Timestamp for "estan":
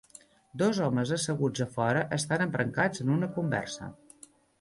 2.17-2.45